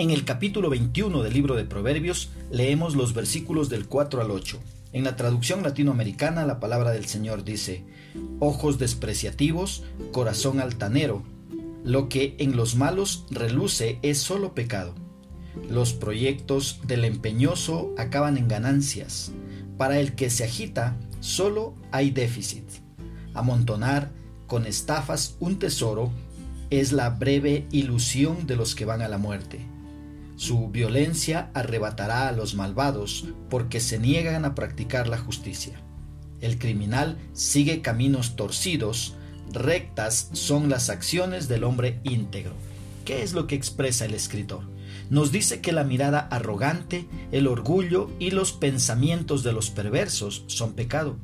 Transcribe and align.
En 0.00 0.08
el 0.08 0.24
capítulo 0.24 0.70
21 0.70 1.22
del 1.22 1.34
libro 1.34 1.56
de 1.56 1.66
Proverbios 1.66 2.30
leemos 2.50 2.96
los 2.96 3.12
versículos 3.12 3.68
del 3.68 3.86
4 3.86 4.22
al 4.22 4.30
8. 4.30 4.58
En 4.94 5.04
la 5.04 5.14
traducción 5.14 5.62
latinoamericana 5.62 6.46
la 6.46 6.58
palabra 6.58 6.92
del 6.92 7.04
Señor 7.04 7.44
dice, 7.44 7.84
ojos 8.38 8.78
despreciativos, 8.78 9.82
corazón 10.10 10.58
altanero, 10.58 11.22
lo 11.84 12.08
que 12.08 12.34
en 12.38 12.56
los 12.56 12.76
malos 12.76 13.26
reluce 13.30 13.98
es 14.00 14.16
solo 14.16 14.54
pecado. 14.54 14.94
Los 15.68 15.92
proyectos 15.92 16.80
del 16.86 17.04
empeñoso 17.04 17.92
acaban 17.98 18.38
en 18.38 18.48
ganancias. 18.48 19.32
Para 19.76 20.00
el 20.00 20.14
que 20.14 20.30
se 20.30 20.44
agita, 20.44 20.96
solo 21.20 21.74
hay 21.92 22.10
déficit. 22.10 22.64
Amontonar 23.34 24.12
con 24.46 24.64
estafas 24.64 25.36
un 25.40 25.58
tesoro 25.58 26.10
es 26.70 26.92
la 26.92 27.10
breve 27.10 27.66
ilusión 27.70 28.46
de 28.46 28.56
los 28.56 28.74
que 28.74 28.86
van 28.86 29.02
a 29.02 29.08
la 29.08 29.18
muerte. 29.18 29.69
Su 30.40 30.68
violencia 30.68 31.50
arrebatará 31.52 32.26
a 32.26 32.32
los 32.32 32.54
malvados 32.54 33.26
porque 33.50 33.78
se 33.78 33.98
niegan 33.98 34.46
a 34.46 34.54
practicar 34.54 35.06
la 35.06 35.18
justicia. 35.18 35.82
El 36.40 36.58
criminal 36.58 37.18
sigue 37.34 37.82
caminos 37.82 38.36
torcidos, 38.36 39.16
rectas 39.52 40.30
son 40.32 40.70
las 40.70 40.88
acciones 40.88 41.46
del 41.46 41.62
hombre 41.62 42.00
íntegro. 42.04 42.54
¿Qué 43.04 43.22
es 43.22 43.34
lo 43.34 43.46
que 43.46 43.54
expresa 43.54 44.06
el 44.06 44.14
escritor? 44.14 44.62
Nos 45.10 45.30
dice 45.30 45.60
que 45.60 45.72
la 45.72 45.84
mirada 45.84 46.20
arrogante, 46.20 47.06
el 47.32 47.46
orgullo 47.46 48.08
y 48.18 48.30
los 48.30 48.52
pensamientos 48.52 49.42
de 49.42 49.52
los 49.52 49.68
perversos 49.68 50.44
son 50.46 50.72
pecado. 50.72 51.18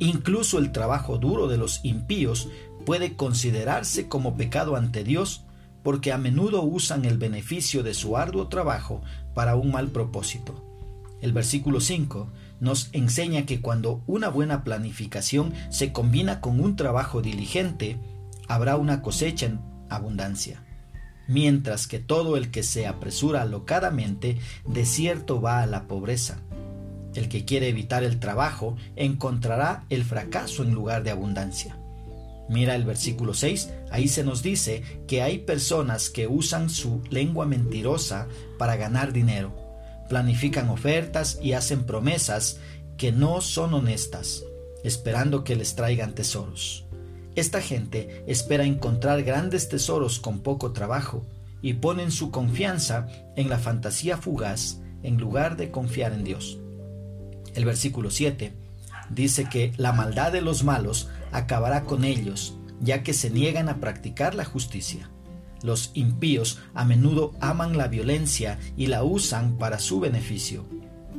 Incluso 0.00 0.58
el 0.58 0.72
trabajo 0.72 1.18
duro 1.18 1.46
de 1.46 1.58
los 1.58 1.78
impíos 1.84 2.48
puede 2.84 3.14
considerarse 3.14 4.08
como 4.08 4.36
pecado 4.36 4.74
ante 4.74 5.04
Dios 5.04 5.45
porque 5.86 6.10
a 6.12 6.18
menudo 6.18 6.64
usan 6.64 7.04
el 7.04 7.16
beneficio 7.16 7.84
de 7.84 7.94
su 7.94 8.16
arduo 8.16 8.48
trabajo 8.48 9.02
para 9.34 9.54
un 9.54 9.70
mal 9.70 9.90
propósito. 9.90 10.64
El 11.20 11.32
versículo 11.32 11.80
5 11.80 12.28
nos 12.58 12.88
enseña 12.92 13.46
que 13.46 13.60
cuando 13.60 14.02
una 14.08 14.28
buena 14.28 14.64
planificación 14.64 15.54
se 15.70 15.92
combina 15.92 16.40
con 16.40 16.58
un 16.58 16.74
trabajo 16.74 17.22
diligente, 17.22 17.98
habrá 18.48 18.74
una 18.74 19.00
cosecha 19.00 19.46
en 19.46 19.60
abundancia. 19.88 20.60
Mientras 21.28 21.86
que 21.86 22.00
todo 22.00 22.36
el 22.36 22.50
que 22.50 22.64
se 22.64 22.88
apresura 22.88 23.42
alocadamente, 23.42 24.38
de 24.66 24.86
cierto 24.86 25.40
va 25.40 25.62
a 25.62 25.66
la 25.66 25.86
pobreza. 25.86 26.40
El 27.14 27.28
que 27.28 27.44
quiere 27.44 27.68
evitar 27.68 28.02
el 28.02 28.18
trabajo 28.18 28.74
encontrará 28.96 29.84
el 29.88 30.02
fracaso 30.02 30.64
en 30.64 30.74
lugar 30.74 31.04
de 31.04 31.12
abundancia. 31.12 31.78
Mira 32.48 32.74
el 32.74 32.84
versículo 32.84 33.34
6, 33.34 33.70
ahí 33.90 34.08
se 34.08 34.24
nos 34.24 34.42
dice 34.42 34.82
que 35.06 35.22
hay 35.22 35.38
personas 35.38 36.10
que 36.10 36.26
usan 36.26 36.70
su 36.70 37.02
lengua 37.10 37.46
mentirosa 37.46 38.28
para 38.58 38.76
ganar 38.76 39.12
dinero, 39.12 39.54
planifican 40.08 40.68
ofertas 40.68 41.38
y 41.42 41.52
hacen 41.52 41.84
promesas 41.84 42.58
que 42.96 43.12
no 43.12 43.40
son 43.40 43.74
honestas, 43.74 44.44
esperando 44.84 45.44
que 45.44 45.56
les 45.56 45.74
traigan 45.74 46.14
tesoros. 46.14 46.86
Esta 47.34 47.60
gente 47.60 48.24
espera 48.26 48.64
encontrar 48.64 49.22
grandes 49.22 49.68
tesoros 49.68 50.18
con 50.18 50.40
poco 50.40 50.72
trabajo 50.72 51.26
y 51.60 51.74
ponen 51.74 52.10
su 52.10 52.30
confianza 52.30 53.08
en 53.36 53.48
la 53.48 53.58
fantasía 53.58 54.16
fugaz 54.16 54.80
en 55.02 55.18
lugar 55.18 55.56
de 55.56 55.70
confiar 55.70 56.12
en 56.12 56.24
Dios. 56.24 56.58
El 57.54 57.64
versículo 57.64 58.10
7 58.10 58.54
dice 59.10 59.48
que 59.50 59.72
la 59.76 59.92
maldad 59.92 60.32
de 60.32 60.40
los 60.40 60.64
malos 60.64 61.08
acabará 61.32 61.84
con 61.84 62.04
ellos, 62.04 62.56
ya 62.80 63.02
que 63.02 63.14
se 63.14 63.30
niegan 63.30 63.68
a 63.68 63.80
practicar 63.80 64.34
la 64.34 64.44
justicia. 64.44 65.10
Los 65.62 65.90
impíos 65.94 66.58
a 66.74 66.84
menudo 66.84 67.32
aman 67.40 67.76
la 67.76 67.88
violencia 67.88 68.58
y 68.76 68.86
la 68.86 69.02
usan 69.02 69.56
para 69.58 69.78
su 69.78 70.00
beneficio. 70.00 70.66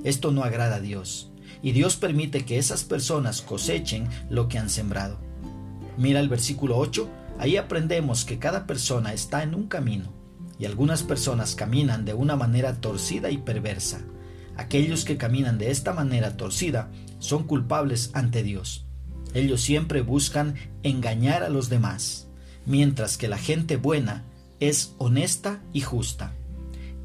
Esto 0.04 0.32
no 0.32 0.44
agrada 0.44 0.76
a 0.76 0.80
Dios, 0.80 1.32
y 1.62 1.72
Dios 1.72 1.96
permite 1.96 2.46
que 2.46 2.58
esas 2.58 2.84
personas 2.84 3.42
cosechen 3.42 4.08
lo 4.30 4.48
que 4.48 4.58
han 4.58 4.70
sembrado. 4.70 5.20
Mira 5.98 6.20
el 6.20 6.30
versículo 6.30 6.78
8, 6.78 7.10
ahí 7.40 7.58
aprendemos 7.58 8.26
que 8.26 8.40
cada 8.40 8.68
persona 8.68 9.14
está 9.14 9.44
en 9.44 9.56
un 9.56 9.68
camino, 9.68 10.14
y 10.60 10.66
algunas 10.66 11.04
personas 11.04 11.56
caminan 11.56 12.06
de 12.06 12.14
una 12.14 12.36
manera 12.36 12.76
torcida 12.76 13.32
y 13.32 13.38
perversa. 13.38 14.02
Aquellos 14.56 15.06
que 15.06 15.18
caminan 15.18 15.58
de 15.58 15.72
esta 15.72 15.94
manera 15.94 16.38
torcida 16.38 16.92
son 17.20 17.44
culpables 17.44 18.12
ante 18.14 18.44
Dios. 18.44 18.87
Ellos 19.34 19.62
siempre 19.62 20.02
buscan 20.02 20.56
engañar 20.84 21.44
a 21.44 21.50
los 21.50 21.70
demás, 21.70 22.28
mientras 22.66 23.18
que 23.18 23.28
la 23.28 23.38
gente 23.38 23.78
buena 23.78 24.24
es 24.60 24.94
honesta 24.98 25.62
y 25.74 25.82
justa. 25.82 26.34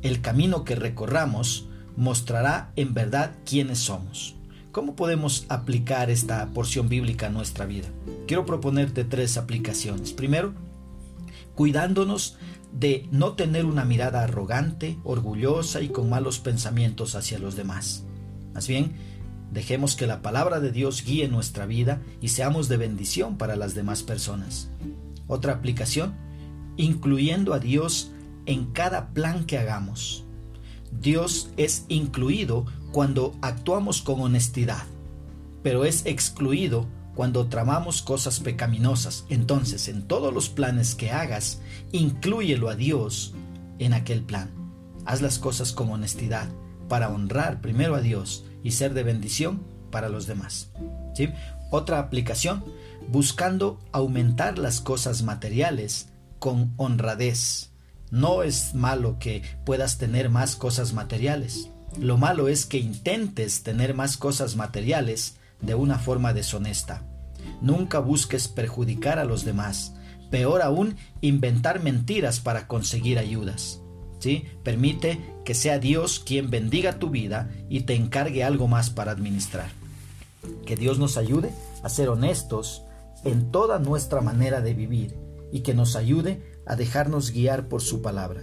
El 0.02 0.20
camino 0.20 0.64
que 0.64 0.74
recorramos 0.74 1.68
mostrará 1.96 2.72
en 2.76 2.94
verdad 2.94 3.32
quiénes 3.44 3.78
somos. 3.78 4.34
¿Cómo 4.72 4.96
podemos 4.96 5.44
aplicar 5.48 6.10
esta 6.10 6.46
porción 6.48 6.88
bíblica 6.88 7.26
a 7.26 7.30
nuestra 7.30 7.66
vida? 7.66 7.88
Quiero 8.26 8.46
proponerte 8.46 9.04
tres 9.04 9.36
aplicaciones. 9.36 10.12
Primero, 10.12 10.54
cuidándonos 11.54 12.38
de 12.72 13.06
no 13.10 13.34
tener 13.34 13.66
una 13.66 13.84
mirada 13.84 14.22
arrogante, 14.22 14.98
orgullosa 15.04 15.82
y 15.82 15.88
con 15.88 16.08
malos 16.08 16.38
pensamientos 16.38 17.14
hacia 17.14 17.38
los 17.38 17.54
demás. 17.54 18.04
Más 18.54 18.66
bien, 18.66 18.92
dejemos 19.52 19.96
que 19.96 20.06
la 20.06 20.22
palabra 20.22 20.60
de 20.60 20.72
Dios 20.72 21.04
guíe 21.04 21.28
nuestra 21.28 21.66
vida 21.66 22.00
y 22.20 22.28
seamos 22.28 22.68
de 22.68 22.78
bendición 22.78 23.36
para 23.36 23.54
las 23.54 23.74
demás 23.74 24.02
personas. 24.02 24.68
Otra 25.26 25.52
aplicación, 25.52 26.14
incluyendo 26.76 27.52
a 27.52 27.58
Dios 27.58 28.10
en 28.46 28.66
cada 28.72 29.08
plan 29.12 29.44
que 29.44 29.58
hagamos. 29.58 30.24
Dios 31.00 31.50
es 31.56 31.84
incluido 31.88 32.66
cuando 32.92 33.34
actuamos 33.40 34.02
con 34.02 34.20
honestidad, 34.20 34.84
pero 35.62 35.84
es 35.84 36.06
excluido 36.06 36.86
cuando 37.14 37.46
tramamos 37.46 38.02
cosas 38.02 38.40
pecaminosas. 38.40 39.26
Entonces, 39.28 39.88
en 39.88 40.02
todos 40.08 40.32
los 40.32 40.48
planes 40.48 40.94
que 40.94 41.10
hagas, 41.10 41.60
inclúyelo 41.92 42.68
a 42.68 42.74
Dios 42.74 43.34
en 43.78 43.92
aquel 43.92 44.22
plan. 44.22 44.50
Haz 45.04 45.20
las 45.20 45.38
cosas 45.38 45.72
con 45.72 45.90
honestidad 45.90 46.48
para 46.88 47.10
honrar 47.10 47.60
primero 47.60 47.94
a 47.94 48.00
Dios 48.00 48.44
y 48.62 48.72
ser 48.72 48.94
de 48.94 49.02
bendición 49.02 49.62
para 49.90 50.08
los 50.08 50.26
demás. 50.26 50.70
¿Sí? 51.14 51.28
Otra 51.70 51.98
aplicación, 51.98 52.64
buscando 53.08 53.78
aumentar 53.92 54.58
las 54.58 54.80
cosas 54.80 55.22
materiales 55.22 56.08
con 56.38 56.72
honradez. 56.76 57.70
No 58.10 58.42
es 58.42 58.74
malo 58.74 59.18
que 59.18 59.42
puedas 59.64 59.98
tener 59.98 60.28
más 60.28 60.56
cosas 60.56 60.92
materiales. 60.92 61.70
Lo 61.98 62.16
malo 62.16 62.48
es 62.48 62.66
que 62.66 62.78
intentes 62.78 63.62
tener 63.62 63.94
más 63.94 64.16
cosas 64.16 64.56
materiales 64.56 65.36
de 65.60 65.74
una 65.74 65.98
forma 65.98 66.32
deshonesta. 66.32 67.02
Nunca 67.60 67.98
busques 67.98 68.48
perjudicar 68.48 69.18
a 69.18 69.24
los 69.24 69.44
demás. 69.44 69.94
Peor 70.30 70.62
aún, 70.62 70.96
inventar 71.20 71.82
mentiras 71.82 72.40
para 72.40 72.66
conseguir 72.66 73.18
ayudas. 73.18 73.81
Permite 74.62 75.18
que 75.44 75.54
sea 75.54 75.78
Dios 75.78 76.20
quien 76.20 76.50
bendiga 76.50 76.98
tu 76.98 77.10
vida 77.10 77.50
y 77.68 77.80
te 77.80 77.94
encargue 77.94 78.44
algo 78.44 78.68
más 78.68 78.90
para 78.90 79.12
administrar. 79.12 79.70
Que 80.66 80.76
Dios 80.76 80.98
nos 80.98 81.16
ayude 81.16 81.50
a 81.82 81.88
ser 81.88 82.08
honestos 82.08 82.82
en 83.24 83.50
toda 83.50 83.78
nuestra 83.78 84.20
manera 84.20 84.60
de 84.60 84.74
vivir 84.74 85.16
y 85.52 85.60
que 85.60 85.74
nos 85.74 85.96
ayude 85.96 86.42
a 86.66 86.76
dejarnos 86.76 87.30
guiar 87.30 87.68
por 87.68 87.82
su 87.82 88.02
palabra. 88.02 88.42